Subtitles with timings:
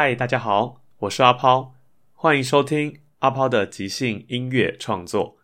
[0.00, 1.74] 嗨，大家好，我是阿抛，
[2.12, 5.38] 欢迎收听阿抛的即兴音乐创作。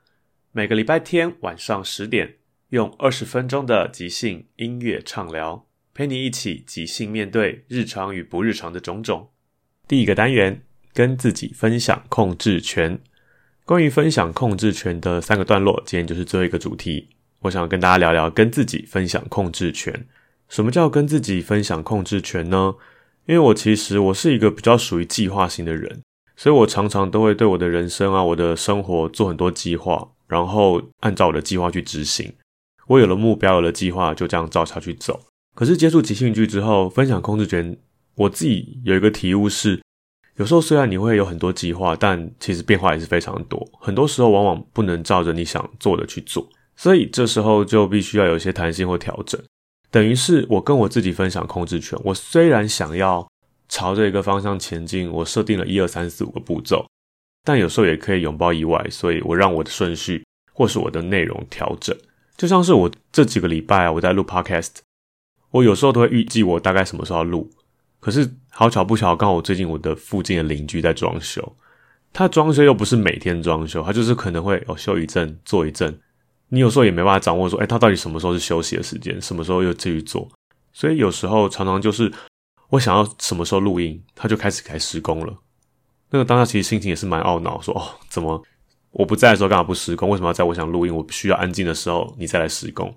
[0.52, 2.36] 每个礼拜天晚上十点，
[2.68, 9.30] 用二十分钟的即兴音乐畅聊，陪你一起即兴面对日常与不日常的种种。
[9.88, 13.00] 第一个单元，跟自己分享控制权。
[13.64, 17.08] 关于分享控制权的三个段落，今天就是最后一个主题。
[17.40, 20.06] 我想跟大家聊聊跟自己分享控制权。
[20.48, 22.76] 什么叫跟自己分享控制权呢？
[23.26, 26.02] 因为我其实我是一个比较属于计划型的人，
[26.36, 32.32] 所以我常常都会对我的人生啊、我的生活做很多计划，然后按照我的计划去执行。
[32.86, 35.18] 我有了目标，有了计划，就这样照下去走。
[35.54, 37.76] 可是接触即兴剧之后，分享控制权，
[38.14, 39.80] 我自己有一个体悟是，
[40.36, 43.66] 有时候虽然你会有很多计划，但其实变化也是非常多。
[43.80, 49.40] 很多时候往往不能照着你想做的去做，所以这时候就必须要有一些弹性或调整。
[49.94, 51.96] 等于是我跟我自己分享控制权。
[52.02, 53.24] 我虽然想要
[53.68, 56.84] 朝着一个方向前进，我设定了一二三四五个步骤，
[57.44, 61.96] 但有时候也可以拥抱意外，所以我让我的顺序或是我的内容调整。
[62.36, 64.72] 就像是我这几个礼拜啊，我在录 Podcast，
[65.52, 67.48] 我有时候都会预计我大概什么时候要录。
[68.00, 71.54] 可是好巧不巧，刚好我最近我的附近的邻居在装修，
[72.12, 75.96] 他装修又不是每天装修，他就是可能会哦修一阵做一阵。
[76.48, 80.30] 你有时候也没办法掌握说，哎，他到底什么时候是休息的时间，什么时候又继续做？
[80.72, 82.12] 所以有时候常常就是
[82.70, 85.34] 我想要什么时候录音，他就开始开始施工了。
[86.10, 88.40] 那个当下其实心情也是蛮懊恼，说哦，怎么
[88.92, 90.08] 我不在的时候干嘛不施工？
[90.10, 92.94] 为什么要在我想录音、我需要安静的时候你再来施工？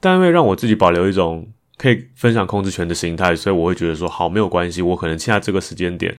[0.00, 6.16] 但因为让我自己保留一种可以分享控制权的心态，所以我会觉得说，好，没有关系，我可能现在这个时间点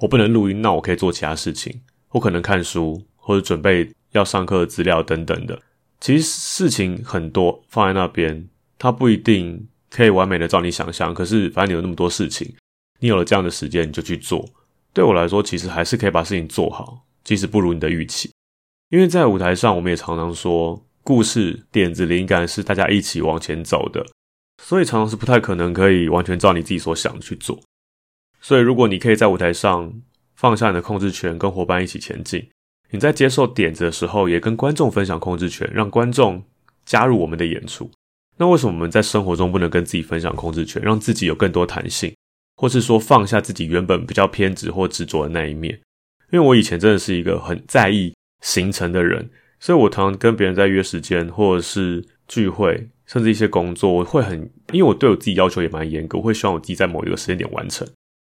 [0.00, 5.60] 我不能录音，那我可以做其他事情，我可能看书或者准备要上课的资料等等的。
[6.00, 8.48] 其实事情很多放在那边，
[8.78, 11.12] 它不一定可以完美的照你想象。
[11.12, 12.54] 可是反正你有那么多事情，
[13.00, 14.48] 你有了这样的时间，你就去做。
[14.92, 18.30] 对我来说，其实还是可以把事情做好，即使不如你的预期。
[18.90, 24.06] 因为在舞台上，我们也常常说，故事、点子、灵感是大家一起往前走的，
[24.62, 27.60] 所以常常是不太可能可以完全照你自己所想去做。
[28.40, 29.92] 所以，如果你可以在舞台上
[30.34, 32.48] 放下你的控制权，跟伙伴一起前进。
[32.90, 36.42] 你在接受点子的时候，也跟观众分享控制权，让观众
[36.86, 37.90] 加入我们的演出。
[38.38, 42.14] 那为什么我们在生活中不能跟自己分享控制权，让自己有更多弹性，
[42.56, 45.78] 或是说放下自己原本比较偏执或执着的那一面？
[46.30, 49.28] 因为我以前真的是一个很在意行程的人，
[49.60, 57.86] 所以我常常跟别人在约时间，或者是聚会，甚至一些工作，我会很，因为我对我自己要求也蛮严格，我会希望我自己在某一个时间点完成。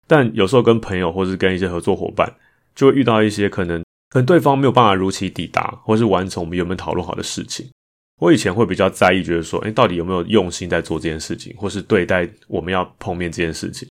[0.06, 2.33] 但有时候跟朋友或是跟一些合作伙伴，
[2.75, 3.84] 就会遇到一些可能。
[4.11, 7.69] 可能对方没有办法如期抵达，或是完成我们原本讨论好的事情。
[8.21, 13.87] 我以前会比较在意，觉得说，诶，到底有没有用心在做这件事情，或是对待我们要碰面这件事情。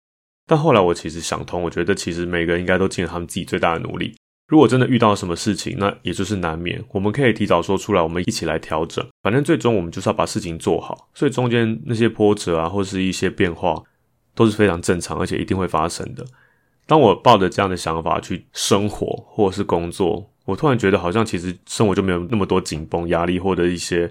[0.45, 4.15] 但后来我其实想通，我觉得其实每个人应该都尽了他们自己最大的努力。
[4.47, 9.05] 如果真的遇到什么事情，那也就是难免，我们可以提早说出来，我们一起来调整。
[9.23, 13.81] 反正最终我们就是要把事情做好，所以中间那些波折啊，或是一些变化，
[14.35, 16.25] 都是非常正常，而且一定会发生的。
[16.85, 24.09] 当我抱着这样的想法去生活或是工作，我突然觉得好像其实生活就没有那么多紧绷压力，或者一些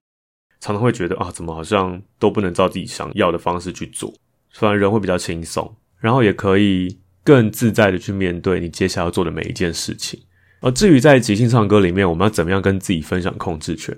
[0.61, 4.13] 常常会觉得啊，怎么好像都不能照自己想要的方式去做，
[4.53, 10.21] 反而人会比较轻松，然后也可以更自在的去面对你接下来要做的每一件事情。
[10.61, 13.97] 而至于在即兴唱歌里面，我们要怎么样跟自己分享控制权？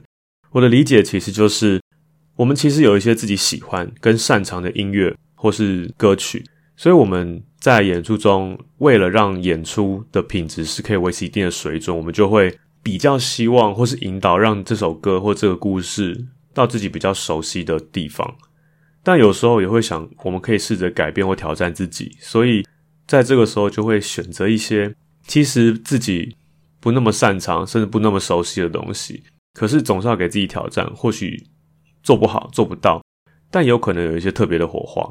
[0.51, 1.81] 我的理解其实就是，
[2.37, 6.45] 我们其实有一些自己喜欢跟擅长的音乐或是歌曲。
[6.77, 18.37] 所以我们在演出中，为了让演出的品质是可以维持一定的水准，我们就会比较希望或是引导，让这首歌或这个故事到自己比较熟悉的地方。
[19.03, 22.63] 但有时候也会想，我们可以试着改变或挑战自己，所以
[23.07, 24.95] 在这个时候就会选择一些
[25.27, 26.37] 其实自己
[26.81, 29.23] 不那么擅长，甚至不那么熟悉的东西。
[29.55, 31.43] 可是总是要给自己挑战，或许
[32.03, 33.03] 做不好，做不到，
[33.51, 35.03] 但有可能有一些特别的火花。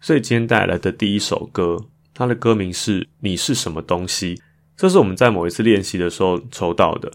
[0.00, 4.36] 所以今天带来的第一首歌，它的歌名是《你是什么东西》。
[4.76, 7.10] 这是我们在某一次练习的时候抽到的，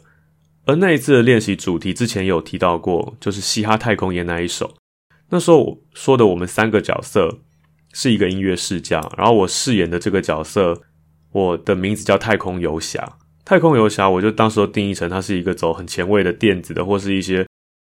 [0.66, 4.76] 而那一次的练习主题之前有提到过，就是《嘻哈太空演》那一首。
[5.30, 7.40] 那时候我说的，我们三个角色
[7.94, 10.82] 是一个音乐世家，然后我饰演的这个角色，
[11.32, 13.18] 我的名字叫太空游侠。
[13.46, 17.46] 太空游侠，我就当时都定义成它是一个走很前卫的电子的，或是一些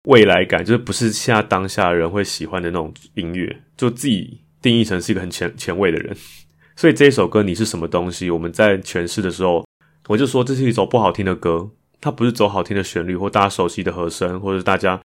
[0.04, 6.16] 未来感，就是不是现在当下人会喜欢的那种音乐，就自己定义成是一个很前前卫的人。
[6.74, 8.28] 所以这一首歌，你是什么东西？
[8.30, 9.64] 我们在诠释的时候，
[10.08, 11.70] 我就说这是一首不好听的歌，
[12.00, 15.00] 它不是走好听的旋律或大家熟悉的和声，或者是大家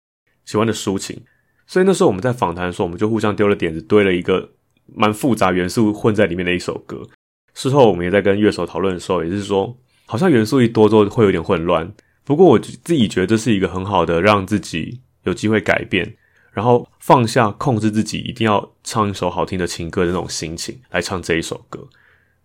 [0.46, 1.22] 喜欢的抒情。
[1.68, 4.50] 所以那时候我们在访谈的时候，我们就互相丢了点子，堆了一个
[4.96, 7.08] 蛮复杂元素混在里面的一首歌。
[7.54, 11.94] 事后我们也在跟乐手讨论的时候，也是说好像元素一多之后会有点混乱。
[12.24, 16.18] 不过我自己觉得这是一个很好的让自己有机会改变。
[16.52, 21.88] 然后放下控制自己，一定要唱一首好听的情歌的那种心情来唱这一首歌。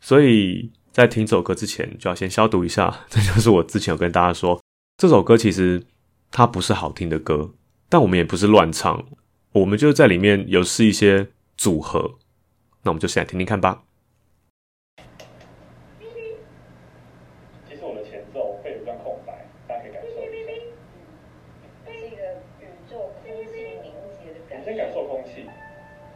[0.01, 3.01] 所以在听这首歌之前，就要先消毒一下。
[3.11, 4.63] 这就是我之前有跟大家说，
[4.97, 5.85] 这首歌其实
[6.31, 7.53] 它不是好听的歌，
[7.89, 9.05] 但我们也不是乱唱，
[9.53, 12.19] 我们就在里面有试一些组合。
[12.83, 13.83] 那我们就先来听听看吧。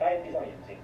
[0.00, 0.74] 该闭上眼睛。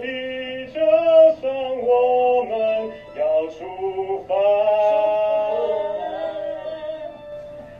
[0.00, 0.80] 地球
[1.40, 1.50] 上
[1.82, 2.52] 我们
[3.16, 4.34] 要出发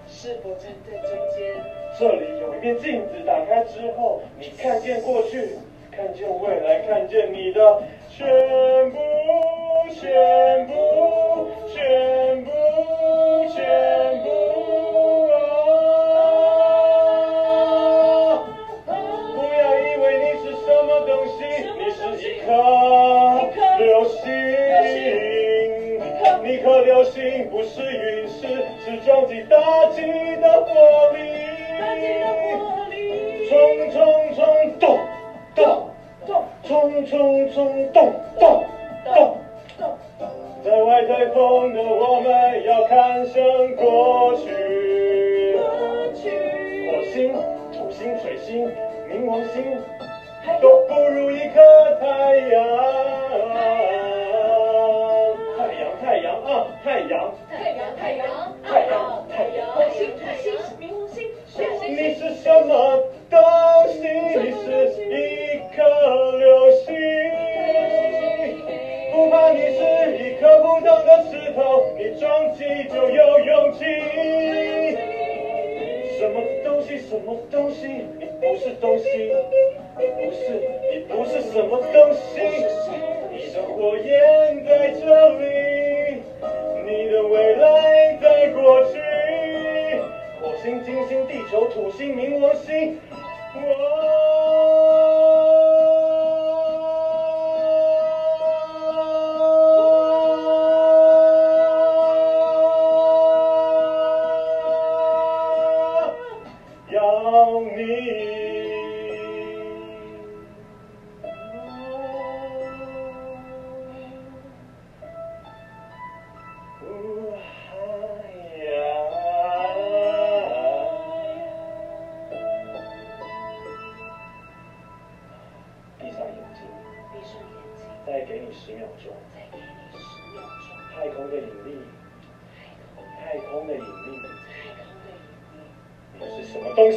[0.07, 1.39] 是否站在中间？
[1.97, 5.51] 这里有一面镜子打开之后你看见过去
[5.93, 8.27] 看见未来看见你的全
[8.91, 8.99] 部
[9.93, 10.74] 全部
[29.05, 29.57] 撞击大
[29.91, 30.01] 气
[30.37, 31.21] 的玻力
[33.51, 34.99] 冲冲冲咚
[35.55, 35.91] 咚
[36.27, 38.65] 咚冲冲冲咚咚
[39.05, 39.39] 咚
[39.79, 39.99] 咚。
[40.65, 43.45] 在外太空的我们要看向
[43.77, 45.55] 过去。
[46.87, 47.35] 火星
[47.73, 48.67] 土星水星
[49.11, 49.63] 冥王星
[50.63, 51.61] 都不如一颗
[52.01, 52.55] 太阳。
[55.59, 57.44] 太阳太阳啊太阳。
[73.85, 74.97] 你
[76.19, 79.05] 什么东西什么东西你不是东西
[79.99, 80.41] 你不是
[80.91, 82.41] 你不是什么东西。
[83.31, 86.23] 你的火焰在这里
[86.87, 88.99] 你的未来在过去。
[90.41, 92.99] 火星金星地球土星冥王星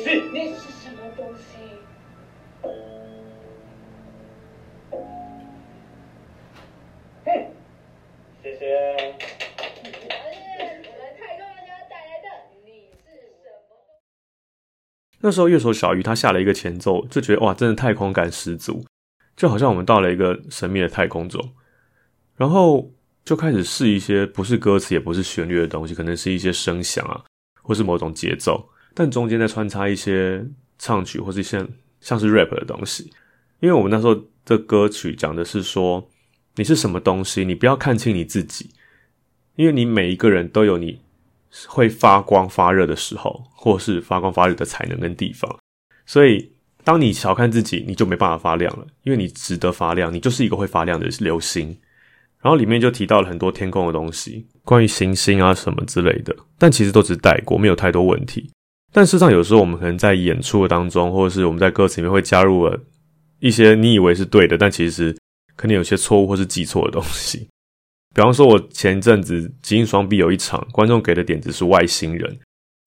[0.08, 1.42] 那是什么东西？
[8.42, 8.96] 谢谢。
[11.18, 11.44] 太空
[11.90, 12.28] 带来的
[12.64, 13.12] 你是
[13.44, 13.76] 什么
[15.20, 18.86] 那时候乐手小鱼他下了一个前奏就觉得哇真的太空感十足
[19.36, 21.54] 就好像我们到了一个神秘的太空中。
[22.38, 22.94] 然后
[23.26, 27.26] 就开始试一些不是歌词也不是旋律的东西可能是一些声响啊
[27.62, 28.70] 或是某种节奏。
[29.00, 30.44] 但中间再穿插一些
[30.80, 31.64] 唱曲或是一些
[32.02, 33.12] 像是 rap 的东西。
[33.60, 36.10] 因为我们那时候的歌曲讲的是说，
[36.56, 38.72] 你是什么东西，你不要看清你自己，
[39.56, 41.00] 因为你每一个人都有你
[41.68, 45.60] 会发光发热的时候，或是发光发热的才能跟地方。
[46.08, 46.52] 所以，
[46.84, 51.78] 当你小看自己，你就没办法发亮了，因为你值得发亮，你就是一个会发亮的流星。
[52.42, 58.50] 然后里面就提到了很多天空的东西，关于行星啊什么之类的，但其实都只是带过，没有太多问题。
[58.94, 62.80] 但事实上，有时候我们可能在演出的当中，或者是我们在歌词里面会加入了
[63.40, 65.16] 一些你以为是对的，但其实
[65.56, 67.48] 可能有些错误或是记错的东西。
[68.16, 72.28] 比方说，我前一阵子即兴双 B 有一场，观众给的点子是外星人，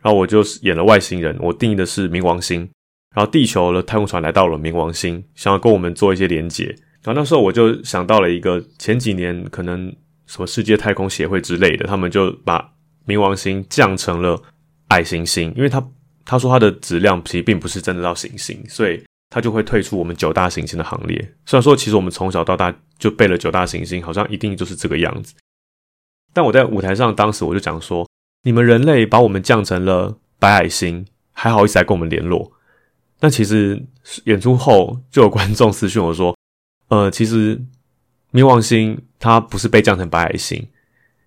[0.03, 2.69] 然后我就演了外星人，我定义的是冥王星，
[3.15, 6.65] 然后地球的太空船来到了冥王星，想要跟我们做一些连结。
[7.03, 9.95] 然后那时候我就想到了一个前几年可能
[10.27, 12.73] 什么世界太空协会之类的，他们就把
[13.07, 14.43] 冥王星降成了
[14.91, 15.85] 矮行星，因为他
[16.25, 21.19] 他说他的质量其实并不是真的到行星，所以他就会退出我们九大行星的行列。
[21.47, 25.35] 虽然说其实我们从小到大就背了九大行星，好像一定就是这个样子。
[26.33, 28.09] 但我在舞台上当时我就讲说，
[28.45, 32.53] 你们人类把我们降成了白矮星，还好意思来跟我们联络？
[33.19, 33.85] 但其实
[34.25, 36.37] 演出后就有观众私讯我说。
[36.89, 37.57] 呃，其实
[38.33, 40.67] 冥王星它不是被降成白矮星，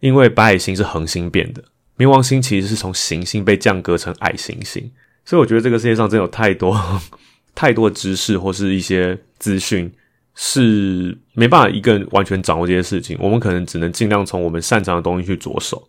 [0.02, 1.64] 因为白矮星是恒星变的，
[1.98, 4.92] 冥王星其实是从行星被降格成矮行星。
[5.26, 6.78] 所以我觉得这个世界上真有太多
[7.56, 9.92] 太多的知识或是一些资讯
[10.36, 15.88] 是没办法一个人完全掌握这些事情，我们可能只能尽量从我们擅长的东西去着手。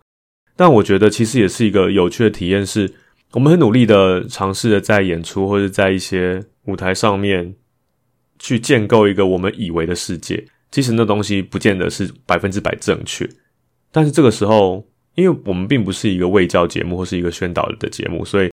[0.57, 2.95] 但我觉得其实也是一个有趣的体验，是
[3.33, 7.55] 我们很努力的尝试着在演出或者在一些舞台上面。
[8.37, 13.27] 去建构一个我们以为的世界，其实那东西不见得是百分之百正确。
[13.93, 18.51] 但是这个时候，因为我们并不是一个卫教节目或是一个宣导的节目，所以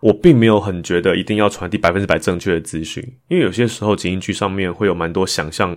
[0.00, 3.02] 我并没有很觉得一定要传递百分之百正确的资讯。
[3.28, 5.76] 因为有些时候，即兴剧上面会有蛮多想象，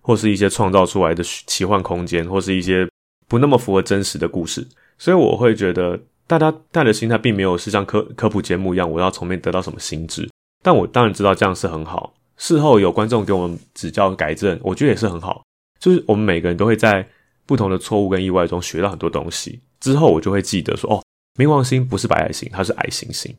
[0.00, 2.88] 或是一些创造出来的奇幻空间，或是一些
[3.28, 4.66] 不那么符合真实的故事。
[4.98, 10.28] 所以我会觉得，大家带的心态并没有是像科科普节目一样，我要从面得到什么新知。
[10.62, 12.14] 但我当然知道这样是很好。
[12.38, 15.42] 事后有观众给我们指教改正，我觉得也是很好。
[15.78, 17.06] 就是我们每个人都会在
[17.46, 19.60] 不同的错误跟意外中学到很多东西。
[19.80, 21.02] 之后我就会记得说，哦，
[21.36, 23.34] 冥王星不是白矮星，它是矮行星，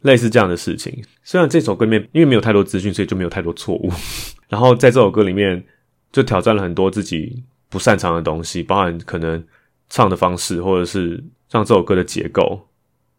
[0.00, 1.04] 类似这样的事情。
[1.22, 3.90] 虽然这首歌里面因为没有太多资讯，所以就没有太多错误。
[4.48, 5.62] 然后在这首歌里面
[6.10, 9.44] 就挑战了很多自己不擅长的东西，包含可能
[9.88, 12.68] 唱的方式，或者是让这首歌的结构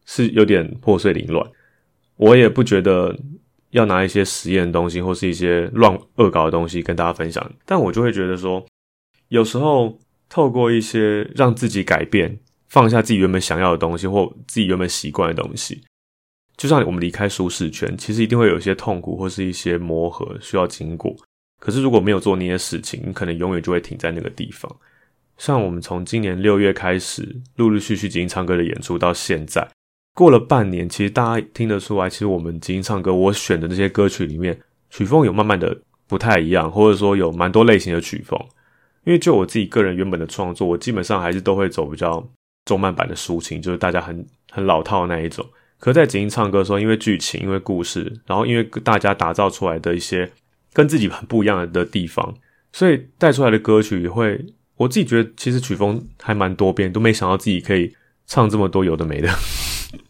[0.05, 1.47] 是有点破碎凌乱。
[2.17, 3.17] 我也不觉得。
[3.73, 8.63] 要拿一些实验的东西，或是一些乱恶搞的东西跟大家分享，但我就会觉得说，
[9.29, 9.97] 有时候
[10.33, 15.83] 透过一些让自己改变，放下自己原本想要的东西，或自己原本习惯的东西，
[16.57, 21.15] 就像我们离开舒适圈，其实一定会有一些痛苦或是一些磨合需要经过。
[21.61, 24.75] 可是如果没有做那些事情，你可能永远就会停在那个地方。
[25.37, 29.69] 像我们从今年六月开始，陆陆续续进行唱歌的演出到现在。
[30.15, 34.59] 过了半年，其实大家听得出来，其实我们进行唱歌，我选的那些歌曲里面，
[34.89, 38.39] 曲风有慢慢的不太一样，或者说有蛮多类型的曲风。
[39.05, 42.25] 因为就我自己个人原本的创作，我基本上还是都会走比较
[42.65, 45.45] 中慢版的抒情，就是大家很很老套的那一种。
[45.77, 50.31] 可在即兴唱歌的时候，因为剧情，因为故事，然后因为大家打造出来的一些
[50.71, 52.33] 跟自己很不一样的地方，
[52.71, 54.45] 所以带出来的歌曲也会，
[54.77, 57.93] 我自己觉得其实曲风还蛮多变，都没想到自己可以
[58.25, 59.27] 唱这么多有的没的。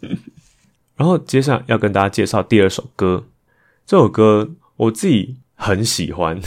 [0.96, 3.26] 然后接下来要跟大家介绍第二首歌，
[3.88, 6.38] 这首歌我自己很喜欢，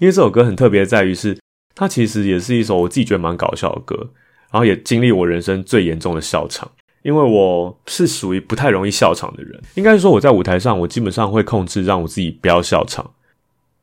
[0.00, 1.38] 因为这首歌很特别在于是，
[1.74, 3.96] 它其实也是一首我自己觉得蛮搞笑的歌，
[4.50, 6.70] 然后也经历我人生最严重的笑场，
[7.02, 13.10] 因为我是属于不太容易笑场的人，应该说我在舞台上我基本上会控制让我自己不要笑场，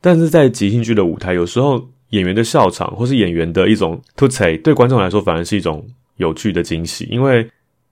[0.02, 7.50] 但是在即兴剧的舞台，有时候演员的笑场或是演员的一种突彩，对观众来说反而是一种有趣的惊喜，因为。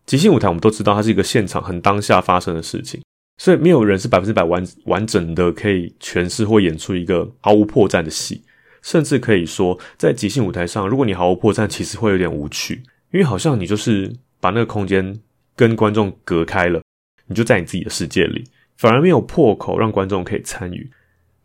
[0.07, 3.01] 即兴舞台，我们都知道它是一个现场很当下发生的事情，
[3.37, 8.41] 所以没有人是百分之百完完整的可以诠释或演出一个毫无破绽的戏。
[8.87, 12.75] 甚至可以说，在即兴舞台上，如果你毫无破绽，其实会有点无趣，
[13.11, 15.19] 因为好像你就是把那个空间
[15.57, 16.81] 跟观众隔开了，
[17.25, 18.45] 你就在你自己的世界里，
[18.77, 20.89] 反而没有破口让观众可以参与。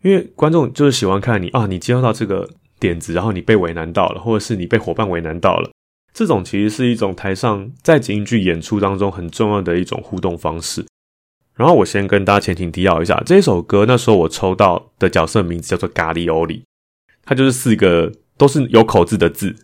[0.03, 5.69] 因为观众就是喜欢看你啊，你接受到这个点子，然后你被为难到了，或者是你被伙伴为难到了。
[6.15, 10.87] 这种其实是一种台上在即兴剧演出当中很重要的一种互动方式，
[11.57, 16.63] 然后我先跟大家前情提要一下，这一首歌那时候我抽到的角色名字叫做咖喱欧里，
[17.25, 19.55] 它就是四个都是有口字的字，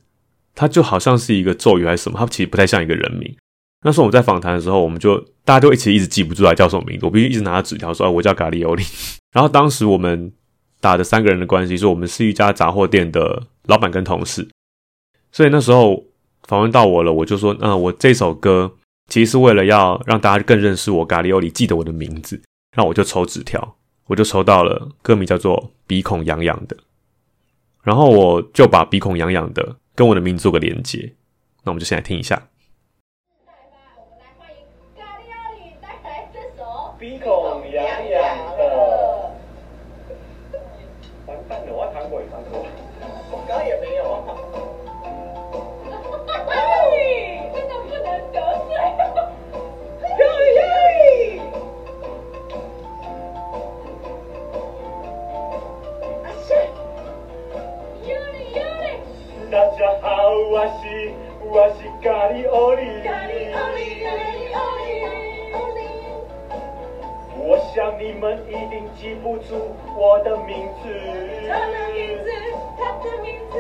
[0.55, 3.37] 它就好像是一个咒语还是什么，它其实不太像一个人名。
[3.83, 8.83] 那时候我们在访谈的时候，我们就大家就一起一直记不住来叫什么名字，我必须一直拿着纸条说：“哎，我叫咖喱欧里。”
[9.33, 10.33] 然后当时我们
[10.81, 14.49] 打的三个人的关系是，我们是一家杂货店的老板跟同事，
[15.33, 16.05] 所以那时候
[16.45, 18.75] 访问到我了，我就说：“嗯，我这首歌。”
[19.09, 22.39] 其实是为了要让大家更认识我，咖喱欧里记得我的名字，
[22.77, 26.77] 那我就抽纸条，我就抽到了歌名叫做《鼻孔痒痒的》，
[27.89, 31.15] 然后我就把鼻孔痒痒的跟我的名字做个连接，
[31.65, 32.51] 那我们就先来听一下。
[67.89, 70.89] 想你们一定记不住我的名字。
[71.49, 72.31] 他的名字，
[72.79, 73.59] 他的名字。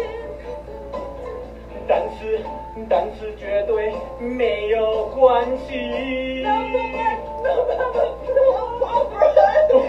[1.88, 2.40] 但是，
[2.90, 6.44] 但是绝对没有关系。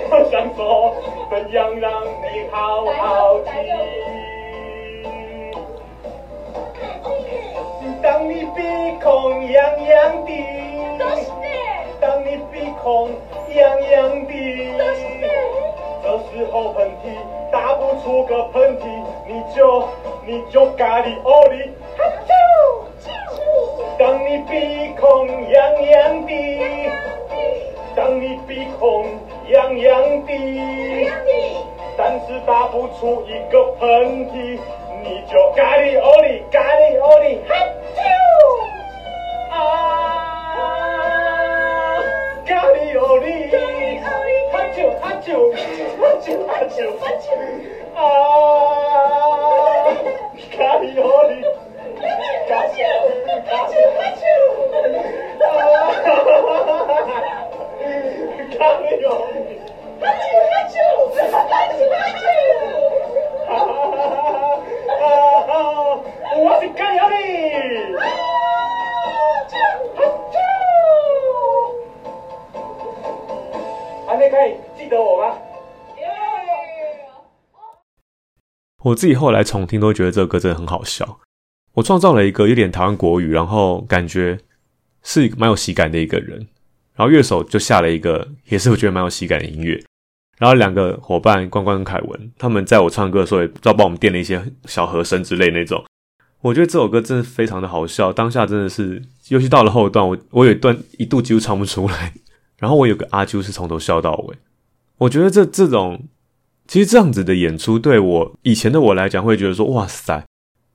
[0.09, 0.95] 我想说，
[1.29, 3.51] 怎样让你好好听。
[8.01, 8.61] 当你鼻
[9.03, 10.31] 孔痒痒的，
[10.97, 11.09] 当
[12.29, 13.09] 你鼻孔
[13.55, 14.31] 痒痒的，
[16.03, 17.09] 这时候喷嚏
[17.51, 18.85] 打不出个喷嚏，
[19.25, 19.83] 你就
[20.27, 22.31] 你就咖喱欧里，哈啾！
[23.97, 26.31] 当你鼻孔痒痒的，
[27.95, 29.05] 当你鼻孔
[29.47, 31.11] 痒痒的，
[31.97, 34.59] 但是打不出一个喷嚏。
[35.01, 37.39] 你就咖喱欧里，咖喱欧里，
[46.67, 47.27] 啾哈啾，哈啾！
[47.95, 48.01] 啊，
[50.51, 51.03] 咖喱欧
[78.89, 81.19] 我自己后来重听都觉得这个歌真的很好笑。
[81.73, 84.37] 我创造了一个有点台湾国语，然后感觉
[85.03, 86.47] 是蛮有喜感的一个人，
[86.95, 89.81] 然后乐手就下了一个也是我觉得蛮有喜感的音乐。
[90.37, 95.83] 然后两个伙伴关关跟凯文，他们在我唱歌的时候也不知道帮我们垫了一些小和声之类那种。
[96.41, 102.13] 我觉得这首歌真的非常的好笑，当下真的是，尤其到了后段，我我有一段一度几乎唱不出来。
[102.57, 104.37] 然后我有个阿啾是从头笑到尾。
[104.97, 106.07] 我觉得这这种
[106.69, 110.23] 其实这样子的演出，对我以前的我来讲，会觉得说哇塞，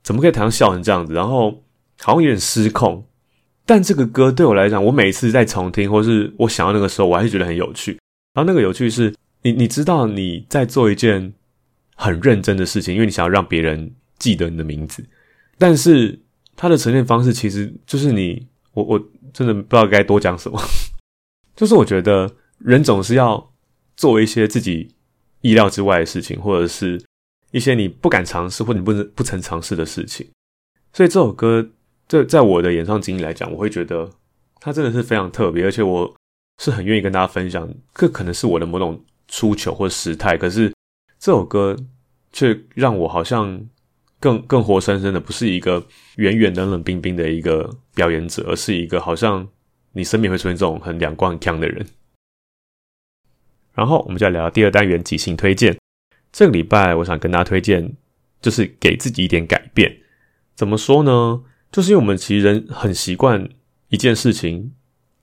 [0.03, 1.13] 怎么可以台上笑成这样子？
[1.13, 1.63] 然后
[1.99, 3.07] 好像有点失控。
[3.65, 7.97] 但这个歌对我来讲，我每次在重听，或是我想要那个时候，我还是觉得很有趣。
[8.35, 9.11] 然后那个有趣是。
[9.41, 11.31] 你你知道你在做一件
[11.95, 15.05] 很认真的事情，因为你想要让别人记得你的名字，
[15.59, 16.19] 但是
[16.55, 18.99] 它的呈现方式其实就是你，我我
[19.31, 20.59] 真的不知道该多讲什么，
[21.55, 23.53] 就是我觉得人总是要
[23.95, 24.94] 做一些自己
[25.45, 26.99] 意料之外的事情，或者是
[27.51, 30.27] 一些你不敢尝试或你不不曾尝试的事情，
[30.91, 31.69] 所以这首歌
[32.07, 34.09] 这在我的演唱经历来讲，我会觉得
[34.59, 36.15] 它真的是非常特别，而且我
[36.61, 39.03] 是很愿意跟大家分享，这可能是我的某种。
[39.27, 40.71] 出糗或时态，可是
[41.17, 41.75] 这首歌
[42.31, 43.59] 却让我好像
[44.19, 45.83] 更更活生生的，不是一个
[46.17, 49.45] 远远冷冷冰冰的一个表演者，而是一个好像
[49.93, 51.83] 你身边会出现这种很两光很强的人。
[53.75, 55.77] 然后我们就来聊第二单元即兴推荐。
[56.31, 57.93] 这个礼拜我想跟大家推荐，
[58.41, 59.95] 就是给自己一点改变。
[60.55, 61.41] 怎么说呢？
[61.71, 63.47] 就是因为我们其实人很习惯
[63.89, 64.71] 一件事情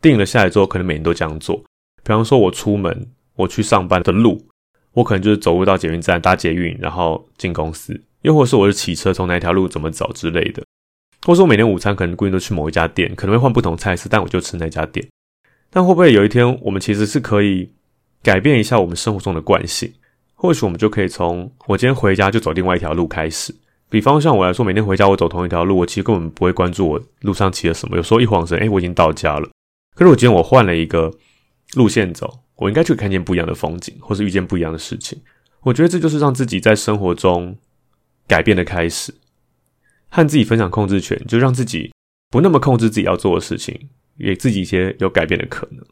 [0.01, 1.57] 定了下来之后，可能每天都这样做。
[2.05, 3.09] 比方说，我出门。
[3.35, 4.47] 我去上班的路，
[4.93, 10.63] 我可能就是走路到捷运站搭捷运，然后进公司；又或是我是骑车从哪条路怎么走之类的。
[11.27, 15.09] 或者，我每天午餐可能固定都去某一家店，可能会换不同菜式，但我就吃那家店。
[15.71, 17.73] 但会不会有一天，我们其实是可以
[18.23, 19.93] 改变一下我们生活中的惯性？
[20.35, 23.55] 或许我们就可以从我今天回家就走另外一条路开始。
[23.89, 27.97] 比方像我来说，每天回家我走同一条路，我其实根本不会关注我路上骑了什么。
[27.97, 29.49] 有时候一晃神，诶，我已经到家了。
[29.95, 31.13] 可是我今天我换了一个。
[31.75, 35.19] 路线走，我应该去看见不一样的风景，或是遇见不一样的事情。
[35.63, 37.57] 我觉得这就是让自己在生活中
[38.29, 39.15] 改变的开始，
[40.11, 41.91] 和自己分享控制权，就让自己
[42.31, 45.83] 不那么控制自己要做的事情，给自己一些有改变的可能。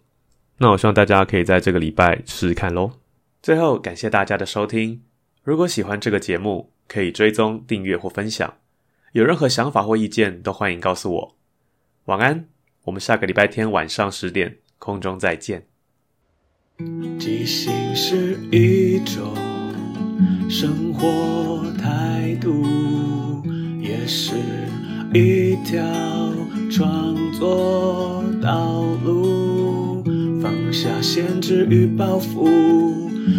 [0.62, 2.92] 那我希望大家可以在这个礼拜试试看喽。
[3.42, 5.00] 最后，感谢大家的收听。
[5.42, 8.52] 如果喜欢这个节目，可以追踪、订阅或分享。
[9.12, 11.36] 有任何想法或意见，都欢迎告诉我。
[12.04, 12.44] 晚安，
[12.84, 15.66] 我们下个礼拜天晚上十点空中再见。
[17.18, 19.34] 即兴是一种
[20.50, 23.42] 生活态度，
[23.80, 24.34] 也是
[25.14, 25.82] 一条
[26.70, 29.19] 创作道路。
[30.80, 32.48] 下限制与包袱。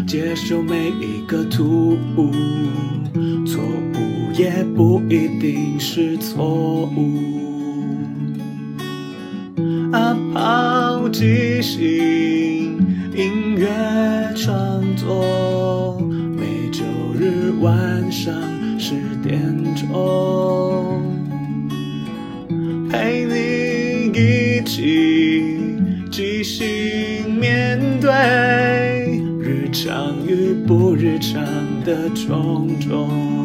[0.05, 2.31] 接受每一个突兀，
[3.47, 7.17] 错误也不一定是错误。
[9.91, 11.81] 啊抛即兴
[13.15, 13.67] 音乐
[14.35, 14.70] 创
[31.83, 33.40] 的种种。